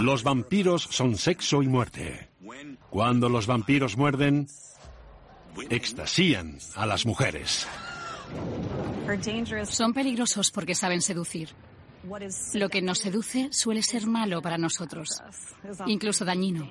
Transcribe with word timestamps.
Los 0.00 0.22
vampiros 0.22 0.82
son 0.90 1.16
sexo 1.16 1.62
y 1.62 1.68
muerte. 1.68 2.30
Cuando 2.90 3.28
los 3.28 3.46
vampiros 3.46 3.96
muerden, 3.96 4.48
extasían 5.68 6.58
a 6.74 6.86
las 6.86 7.06
mujeres. 7.06 7.66
Son 9.64 9.92
peligrosos 9.92 10.50
porque 10.50 10.74
saben 10.74 11.02
seducir. 11.02 11.50
Lo 12.54 12.68
que 12.68 12.80
nos 12.80 12.98
seduce 12.98 13.48
suele 13.52 13.82
ser 13.82 14.06
malo 14.06 14.40
para 14.40 14.56
nosotros, 14.56 15.22
incluso 15.86 16.24
dañino. 16.24 16.70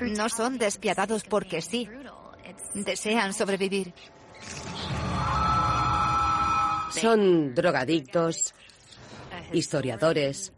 No 0.00 0.28
son 0.28 0.58
despiadados 0.58 1.24
porque 1.24 1.60
sí. 1.60 1.88
Desean 2.74 3.32
sobrevivir. 3.34 3.92
Son 7.00 7.54
drogadictos, 7.54 8.54
historiadores, 9.52 10.52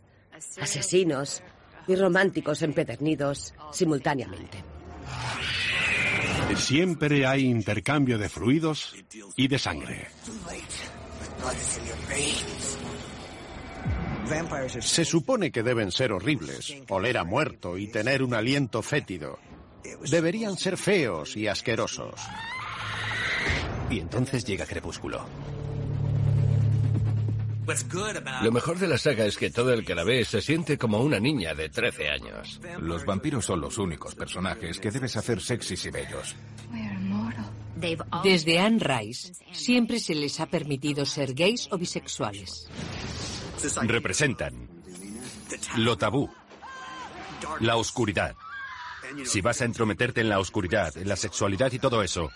asesinos 0.61 1.43
y 1.89 1.97
románticos 1.97 2.63
empedernidos 2.63 3.55
simultáneamente. 3.73 4.63
Siempre 6.57 7.27
hay 7.27 7.45
intercambio 7.45 8.19
de 8.19 8.29
fluidos 8.29 8.95
y 9.37 9.49
de 9.49 9.59
sangre. 9.59 10.09
Se 14.81 15.05
supone 15.05 15.53
que 15.53 15.63
deben 15.63 15.93
ser 15.93 16.13
horribles, 16.13 16.77
oler 16.89 17.19
a 17.19 17.25
muerto 17.25 17.79
y 17.79 17.89
tener 17.89 18.23
un 18.23 18.35
aliento 18.35 18.83
fétido. 18.83 19.39
Deberían 20.11 20.57
ser 20.57 20.77
feos 20.77 21.37
y 21.37 21.47
asquerosos. 21.47 22.21
Y 23.91 24.01
entonces 24.01 24.45
llega 24.45 24.67
Crepúsculo. 24.67 25.25
Lo 28.43 28.53
mejor 28.53 28.79
de 28.79 28.89
la 28.89 28.99
saga 28.99 29.25
es 29.25 29.37
que 29.37 29.51
todo 29.51 29.73
el 29.73 29.85
que 29.85 29.95
la 29.95 30.05
ve 30.05 30.25
se 30.25 30.41
siente 30.41 30.79
como 30.79 31.01
una 31.01 31.19
niña 31.19 31.55
de 31.55 31.69
13 31.69 32.11
años. 32.11 32.61
Los 32.81 33.05
vampiros 33.05 33.45
son 33.45 33.61
los 33.61 33.79
únicos 33.79 34.15
personajes 34.15 34.79
que 34.79 34.91
debes 34.91 35.17
hacer 35.17 35.41
sexys 35.41 35.87
y 35.87 35.91
bellos. 35.91 36.37
Desde 38.23 38.59
Anne 38.59 38.79
Rice, 38.79 39.33
siempre 39.53 39.99
se 39.99 40.15
les 40.15 40.41
ha 40.41 40.47
permitido 40.47 41.05
ser 41.05 41.35
gays 41.35 41.69
o 41.71 41.79
bisexuales. 41.79 42.69
Representan 43.83 44.77
lo 45.77 45.97
tabú, 45.97 46.31
la 47.61 47.77
oscuridad. 47.77 48.35
Si 49.25 49.41
vas 49.41 49.61
a 49.61 49.65
entrometerte 49.65 50.21
en 50.21 50.29
la 50.29 50.39
oscuridad, 50.39 50.97
en 50.97 51.09
la 51.09 51.17
sexualidad 51.17 51.73
y 51.73 51.79
todo 51.79 52.03
eso, 52.03 52.31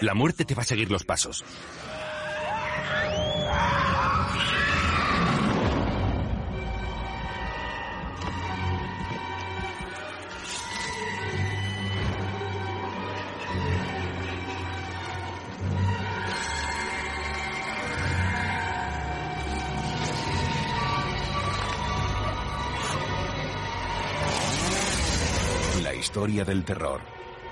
la 0.00 0.14
muerte 0.14 0.44
te 0.44 0.54
va 0.54 0.62
a 0.62 0.66
seguir 0.66 0.90
los 0.90 1.04
pasos. 1.04 1.44
Historia 26.06 26.44
del 26.44 26.64
terror. 26.64 27.00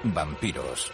Vampiros. 0.05 0.93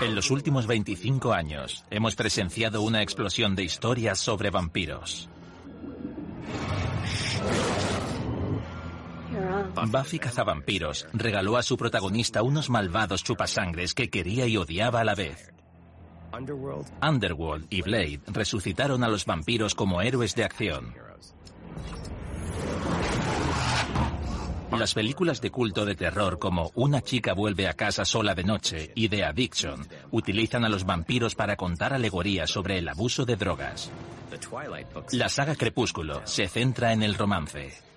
En 0.00 0.14
los 0.14 0.30
últimos 0.30 0.66
25 0.66 1.34
años 1.34 1.84
hemos 1.90 2.14
presenciado 2.16 2.80
una 2.80 3.02
explosión 3.02 3.54
de 3.54 3.64
historias 3.64 4.18
sobre 4.18 4.48
vampiros. 4.48 5.28
Buffy 9.86 10.18
Cazavampiros 10.18 11.06
regaló 11.12 11.58
a 11.58 11.62
su 11.62 11.76
protagonista 11.76 12.42
unos 12.42 12.70
malvados 12.70 13.22
chupasangres 13.22 13.92
que 13.92 14.08
quería 14.08 14.46
y 14.46 14.56
odiaba 14.56 15.00
a 15.00 15.04
la 15.04 15.14
vez. 15.14 15.51
Underworld 17.02 17.66
y 17.70 17.82
Blade 17.82 18.20
resucitaron 18.26 19.04
a 19.04 19.08
los 19.08 19.26
vampiros 19.26 19.74
como 19.74 20.02
héroes 20.02 20.34
de 20.34 20.44
acción. 20.44 20.94
Las 24.78 24.94
películas 24.94 25.40
de 25.40 25.50
culto 25.50 25.84
de 25.84 25.94
terror 25.94 26.38
como 26.38 26.72
Una 26.74 27.02
chica 27.02 27.34
vuelve 27.34 27.68
a 27.68 27.74
casa 27.74 28.04
sola 28.04 28.34
de 28.34 28.42
noche 28.42 28.90
y 28.94 29.08
The 29.08 29.24
Addiction 29.24 29.86
utilizan 30.10 30.64
a 30.64 30.68
los 30.68 30.84
vampiros 30.84 31.34
para 31.34 31.56
contar 31.56 31.92
alegorías 31.92 32.50
sobre 32.50 32.78
el 32.78 32.88
abuso 32.88 33.26
de 33.26 33.36
drogas. 33.36 33.90
La 35.12 35.28
saga 35.28 35.54
Crepúsculo 35.54 36.22
se 36.24 36.48
centra 36.48 36.92
en 36.92 37.02
el 37.02 37.14
romance. 37.14 37.91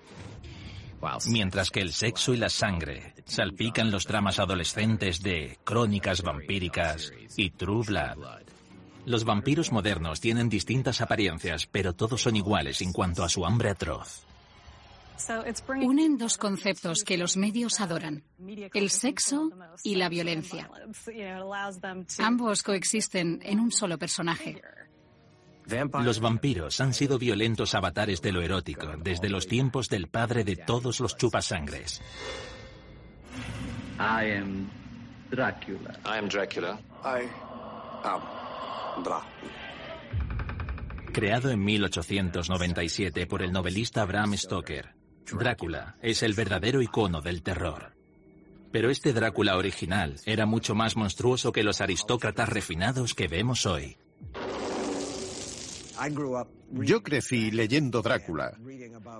Mientras 1.28 1.70
que 1.70 1.80
el 1.80 1.92
sexo 1.92 2.34
y 2.34 2.36
la 2.36 2.48
sangre 2.48 3.14
salpican 3.26 3.90
los 3.90 4.06
dramas 4.06 4.38
adolescentes 4.38 5.22
de 5.22 5.58
Crónicas 5.64 6.22
vampíricas 6.22 7.12
y 7.36 7.50
True 7.50 7.84
Blood. 7.86 8.46
Los 9.04 9.24
vampiros 9.24 9.70
modernos 9.70 10.20
tienen 10.20 10.48
distintas 10.48 11.00
apariencias, 11.00 11.66
pero 11.66 11.92
todos 11.92 12.22
son 12.22 12.34
iguales 12.34 12.82
en 12.82 12.92
cuanto 12.92 13.22
a 13.22 13.28
su 13.28 13.46
hambre 13.46 13.70
atroz. 13.70 14.26
Unen 15.82 16.18
dos 16.18 16.36
conceptos 16.36 17.02
que 17.02 17.16
los 17.16 17.36
medios 17.36 17.80
adoran, 17.80 18.22
el 18.74 18.90
sexo 18.90 19.50
y 19.82 19.94
la 19.94 20.08
violencia. 20.08 20.68
Ambos 22.18 22.62
coexisten 22.62 23.40
en 23.42 23.60
un 23.60 23.72
solo 23.72 23.98
personaje. 23.98 24.60
Los 26.02 26.20
vampiros 26.20 26.80
han 26.80 26.94
sido 26.94 27.18
violentos 27.18 27.74
avatares 27.74 28.22
de 28.22 28.32
lo 28.32 28.40
erótico 28.42 28.96
desde 28.98 29.28
los 29.28 29.48
tiempos 29.48 29.88
del 29.88 30.06
padre 30.06 30.44
de 30.44 30.56
todos 30.56 31.00
los 31.00 31.16
chupasangres. 31.16 32.00
I 33.98 34.30
am 34.38 34.68
Dracula. 35.30 35.98
I 36.04 36.18
am 36.18 36.28
Dracula. 36.28 36.78
I 37.04 37.26
am 38.04 38.22
Dracula. 39.02 39.36
Creado 41.12 41.50
en 41.50 41.64
1897 41.64 43.26
por 43.26 43.42
el 43.42 43.50
novelista 43.50 44.04
Bram 44.04 44.36
Stoker, 44.36 44.94
Drácula 45.32 45.96
es 46.02 46.22
el 46.22 46.34
verdadero 46.34 46.82
icono 46.82 47.22
del 47.22 47.42
terror. 47.42 47.94
Pero 48.70 48.90
este 48.90 49.12
Drácula 49.12 49.56
original 49.56 50.16
era 50.26 50.44
mucho 50.44 50.74
más 50.74 50.94
monstruoso 50.96 51.52
que 51.52 51.64
los 51.64 51.80
aristócratas 51.80 52.50
refinados 52.50 53.14
que 53.14 53.28
vemos 53.28 53.64
hoy. 53.64 53.96
Yo 56.72 57.02
crecí 57.02 57.50
leyendo 57.50 58.02
Drácula 58.02 58.58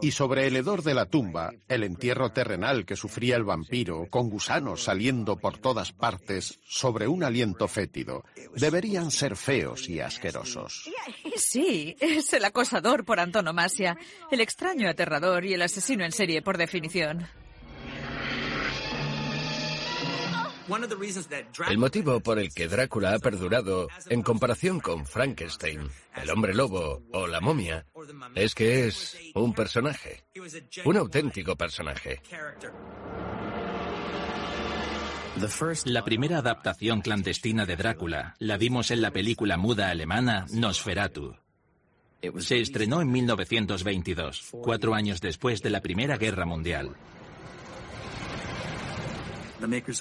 y 0.02 0.10
sobre 0.10 0.46
el 0.46 0.56
hedor 0.56 0.82
de 0.82 0.94
la 0.94 1.06
tumba, 1.06 1.52
el 1.68 1.84
entierro 1.84 2.32
terrenal 2.32 2.84
que 2.84 2.96
sufría 2.96 3.36
el 3.36 3.44
vampiro, 3.44 4.06
con 4.10 4.28
gusanos 4.28 4.82
saliendo 4.82 5.36
por 5.36 5.58
todas 5.58 5.92
partes, 5.92 6.58
sobre 6.64 7.06
un 7.06 7.22
aliento 7.22 7.68
fétido, 7.68 8.24
deberían 8.56 9.10
ser 9.10 9.36
feos 9.36 9.88
y 9.88 10.00
asquerosos. 10.00 10.90
Sí, 11.36 11.96
es 12.00 12.32
el 12.32 12.44
acosador 12.44 13.04
por 13.04 13.20
antonomasia, 13.20 13.96
el 14.30 14.40
extraño 14.40 14.88
aterrador 14.88 15.44
y 15.44 15.54
el 15.54 15.62
asesino 15.62 16.04
en 16.04 16.12
serie 16.12 16.42
por 16.42 16.58
definición. 16.58 17.26
El 21.68 21.78
motivo 21.78 22.20
por 22.20 22.38
el 22.38 22.52
que 22.52 22.68
Drácula 22.68 23.14
ha 23.14 23.18
perdurado 23.18 23.88
en 24.08 24.22
comparación 24.22 24.80
con 24.80 25.06
Frankenstein, 25.06 25.88
el 26.16 26.30
hombre 26.30 26.54
lobo 26.54 27.02
o 27.12 27.26
la 27.26 27.40
momia 27.40 27.86
es 28.34 28.54
que 28.54 28.86
es 28.86 29.16
un 29.34 29.54
personaje, 29.54 30.24
un 30.84 30.96
auténtico 30.96 31.56
personaje. 31.56 32.20
La 35.84 36.02
primera 36.02 36.38
adaptación 36.38 37.02
clandestina 37.02 37.66
de 37.66 37.76
Drácula 37.76 38.34
la 38.38 38.56
vimos 38.56 38.90
en 38.90 39.02
la 39.02 39.10
película 39.10 39.58
muda 39.58 39.90
alemana 39.90 40.46
Nosferatu. 40.50 41.36
Se 42.38 42.60
estrenó 42.60 43.02
en 43.02 43.10
1922, 43.12 44.48
cuatro 44.62 44.94
años 44.94 45.20
después 45.20 45.62
de 45.62 45.70
la 45.70 45.82
Primera 45.82 46.16
Guerra 46.16 46.46
Mundial. 46.46 46.96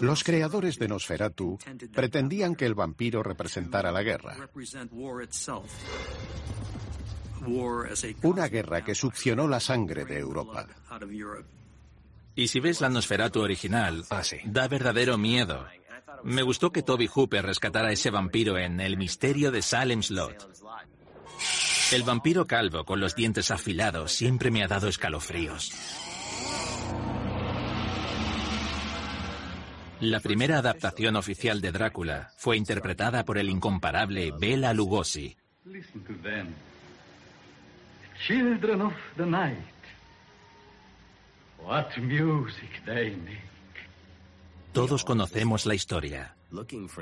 Los 0.02 0.24
creadores 0.24 0.78
de 0.78 0.88
Nosferatu 0.88 1.58
pretendían 1.94 2.56
que 2.56 2.66
el 2.66 2.76
vampiro 2.76 3.24
representara 3.24 3.92
la 3.92 4.04
guerra. 4.04 4.36
Una 8.24 8.48
guerra 8.48 8.84
que 8.84 8.96
succionó 8.96 9.48
la 9.48 9.60
sangre 9.60 10.06
de 10.06 10.20
Europa. 10.20 10.68
Y 12.36 12.48
si 12.48 12.60
ves 12.60 12.82
la 12.82 12.90
Nosferatu 12.90 13.42
original, 13.42 14.04
da 14.46 14.68
verdadero 14.68 15.18
miedo. 15.18 15.66
Me 16.24 16.42
gustó 16.42 16.72
que 16.72 16.84
Toby 16.84 17.08
Hooper 17.08 17.46
rescatara 17.46 17.90
a 17.90 17.92
ese 17.92 18.10
vampiro 18.10 18.58
en 18.58 18.80
El 18.80 18.98
misterio 18.98 19.52
de 19.52 19.62
Salem 19.62 20.02
Slot. 20.02 20.50
El 21.92 22.04
vampiro 22.04 22.46
calvo 22.48 22.84
con 22.84 23.00
los 23.00 23.16
dientes 23.16 23.52
afilados 23.52 24.12
siempre 24.12 24.50
me 24.50 24.64
ha 24.64 24.68
dado 24.68 24.88
escalofríos. 24.88 25.72
La 30.02 30.20
primera 30.20 30.58
adaptación 30.60 31.16
oficial 31.16 31.62
de 31.62 31.72
Drácula 31.72 32.32
fue 32.38 32.58
interpretada 32.58 33.24
por 33.24 33.38
el 33.38 33.50
incomparable 33.50 34.32
Bela 34.38 34.74
Lugosi. 34.74 35.38
Children 38.28 38.82
of 38.82 38.94
the 39.18 39.26
night. 39.26 39.58
What 41.64 41.98
music 41.98 42.84
they 42.86 43.16
make. 43.16 43.42
Todos 44.72 45.04
conocemos 45.04 45.66
la 45.66 45.76
historia. 45.76 46.36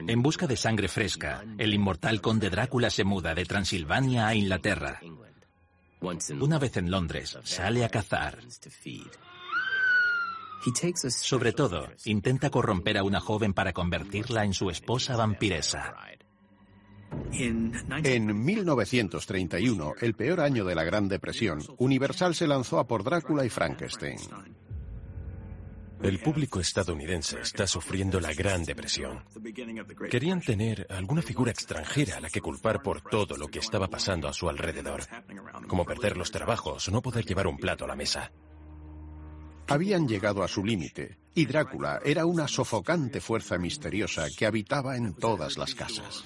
En 0.08 0.22
busca 0.22 0.48
de 0.48 0.58
sangre 0.58 0.88
fresca, 0.88 1.44
el 1.58 1.74
inmortal 1.74 2.22
conde 2.22 2.50
Drácula 2.50 2.90
se 2.90 3.04
muda 3.04 3.36
de 3.36 3.46
Transilvania 3.46 4.28
a 4.28 4.36
Inglaterra. 4.36 5.00
Una 6.40 6.60
vez 6.60 6.78
en 6.78 6.92
Londres, 6.92 7.38
sale 7.44 7.86
a 7.86 7.90
cazar. 7.90 8.40
Sobre 11.10 11.52
todo, 11.52 11.90
intenta 12.06 12.50
corromper 12.50 12.98
a 12.98 13.04
una 13.04 13.20
joven 13.20 13.54
para 13.54 13.74
convertirla 13.74 14.46
en 14.46 14.54
su 14.54 14.70
esposa 14.70 15.16
vampiresa. 15.16 15.96
En 17.32 18.44
1931, 18.46 19.94
el 20.02 20.14
peor 20.16 20.40
año 20.40 20.66
de 20.66 20.76
la 20.76 20.84
Gran 20.84 21.08
Depresión, 21.08 21.62
Universal 21.78 22.36
se 22.36 22.48
lanzó 22.48 22.80
a 22.80 22.88
por 22.88 23.04
Drácula 23.04 23.46
y 23.46 23.50
Frankenstein. 23.50 24.18
El 26.02 26.20
público 26.20 26.60
estadounidense 26.60 27.40
está 27.40 27.66
sufriendo 27.66 28.20
la 28.20 28.34
Gran 28.34 28.66
Depresión. 28.66 29.24
Querían 30.10 30.42
tener 30.42 30.86
alguna 30.90 31.22
figura 31.22 31.52
extranjera 31.52 32.18
a 32.18 32.20
la 32.20 32.30
que 32.30 32.42
culpar 32.42 32.82
por 32.82 33.02
todo 33.02 33.38
lo 33.38 33.48
que 33.48 33.60
estaba 33.60 33.88
pasando 33.88 34.28
a 34.28 34.34
su 34.34 34.50
alrededor, 34.50 35.04
como 35.68 35.86
perder 35.86 36.18
los 36.18 36.30
trabajos 36.30 36.88
o 36.90 36.92
no 36.92 37.02
poder 37.02 37.26
llevar 37.26 37.48
un 37.48 37.58
plato 37.58 37.86
a 37.86 37.88
la 37.88 37.96
mesa. 37.96 38.32
Habían 39.68 40.08
llegado 40.08 40.44
a 40.44 40.48
su 40.48 40.64
límite, 40.64 41.18
y 41.36 41.46
Drácula 41.46 42.00
era 42.04 42.26
una 42.26 42.48
sofocante 42.48 43.22
fuerza 43.22 43.58
misteriosa 43.58 44.28
que 44.38 44.46
habitaba 44.46 44.98
en 44.98 45.14
todas 45.14 45.58
las 45.58 45.74
casas. 45.74 46.26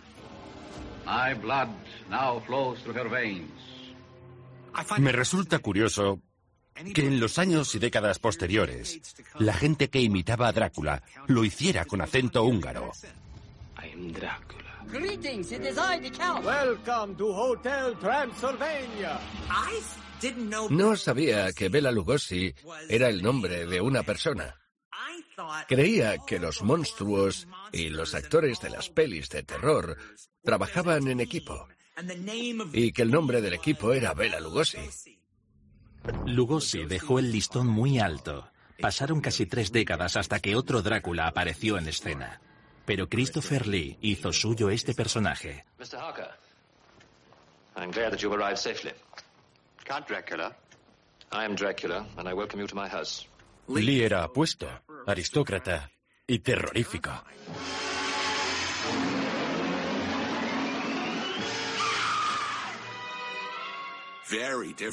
Me 4.98 5.12
resulta 5.12 5.60
curioso 5.60 6.20
que 6.94 7.08
en 7.08 7.20
los 7.20 7.40
años 7.40 7.74
y 7.76 7.80
décadas 7.80 8.20
posteriores, 8.20 9.00
la 9.40 9.54
gente 9.54 9.90
que 9.90 10.02
imitaba 10.02 10.48
a 10.48 10.52
Drácula 10.52 11.02
lo 11.28 11.44
hiciera 11.44 11.86
con 11.86 12.02
acento 12.02 12.44
húngaro. 12.44 12.92
No 20.70 20.96
sabía 20.96 21.52
que 21.54 21.70
Bela 21.70 21.92
Lugosi 21.92 22.54
era 22.90 23.10
el 23.10 23.22
nombre 23.22 23.66
de 23.66 23.82
una 23.82 24.04
persona. 24.04 24.56
Creía 25.68 26.18
que 26.26 26.40
los 26.40 26.64
monstruos 26.64 27.48
y 27.72 27.90
los 27.90 28.16
actores 28.16 28.60
de 28.60 28.70
las 28.70 28.90
pelis 28.90 29.30
de 29.30 29.44
terror 29.44 29.98
trabajaban 30.44 31.08
en 31.08 31.20
equipo 31.20 31.68
y 32.74 32.92
que 32.92 33.02
el 33.04 33.12
nombre 33.12 33.42
del 33.42 33.54
equipo 33.54 33.94
era 33.94 34.14
Bela 34.14 34.40
Lugosi. 34.40 34.80
Lugosi 36.26 36.86
dejó 36.86 37.20
el 37.20 37.32
listón 37.32 37.68
muy 37.68 38.00
alto. 38.00 38.50
Pasaron 38.80 39.22
casi 39.22 39.46
tres 39.46 39.72
décadas 39.72 40.18
hasta 40.18 40.40
que 40.40 40.56
otro 40.56 40.82
Drácula 40.82 41.28
apareció 41.28 41.78
en 41.78 41.88
escena. 41.88 42.42
Pero 42.86 43.10
Christopher 43.10 43.68
Lee 43.68 43.98
hizo 44.02 44.32
suyo 44.32 44.70
este 44.70 44.94
personaje. 44.94 45.66
Mr. 45.80 45.98
Harker, 45.98 46.30
I'm 47.76 47.92
glad 47.92 48.12
that 48.12 48.20
you've 48.20 48.36
arrived 48.36 48.60
safely. 48.60 48.94
Count 49.88 50.06
Dracula. 50.06 50.54
I 51.32 51.46
am 51.46 51.56
Dracula, 51.56 52.06
and 52.18 52.28
I 52.28 52.34
welcome 52.34 52.60
you 52.60 52.68
to 52.68 52.76
my 52.76 52.90
house. 52.90 53.26
Lee 53.70 54.04
era 54.04 54.24
apuesto, 54.24 54.68
aristócrata 55.06 55.90
y 56.28 56.40
terrorífico. 56.40 57.10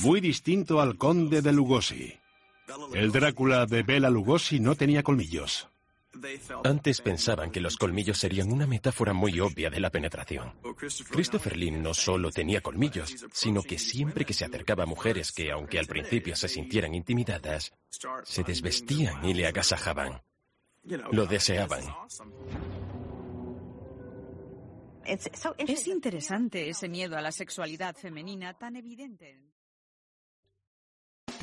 Muy 0.03 0.21
distinto 0.21 0.81
al 0.81 0.97
conde 0.97 1.43
de 1.43 1.53
Lugosi. 1.53 2.15
El 2.95 3.11
Drácula 3.11 3.67
de 3.67 3.83
Bela 3.83 4.11
Lugosi 4.11 4.61
no 4.61 4.77
tenía 4.77 5.03
colmillos. 5.03 5.69
Antes 6.65 7.01
pensaban 7.01 7.51
que 7.51 7.61
los 7.61 7.77
colmillos 7.77 8.19
serían 8.19 8.53
una 8.53 8.67
metáfora 8.67 9.13
muy 9.13 9.41
obvia 9.41 9.71
de 9.71 9.81
la 9.81 9.91
penetración. 9.91 10.53
Christopher 11.11 11.57
Lee 11.57 11.71
no 11.71 11.95
solo 11.95 12.31
tenía 12.31 12.61
colmillos, 12.61 13.27
sino 13.33 13.63
que 13.63 13.79
siempre 13.79 14.25
que 14.25 14.35
se 14.35 14.45
acercaba 14.45 14.85
a 14.85 14.87
mujeres 14.87 15.33
que, 15.33 15.51
aunque 15.51 15.79
al 15.79 15.87
principio 15.87 16.37
se 16.37 16.49
sintieran 16.49 16.95
intimidadas, 16.95 17.73
se 18.25 18.43
desvestían 18.43 19.25
y 19.25 19.35
le 19.35 19.47
agasajaban. 19.47 20.23
Lo 20.83 21.27
deseaban. 21.27 21.83
Es 25.07 25.87
interesante 25.87 26.69
ese 26.69 26.89
miedo 26.89 27.17
a 27.17 27.21
la 27.21 27.33
sexualidad 27.33 27.95
femenina 27.97 28.55
tan 28.55 28.77
evidente. 28.77 29.54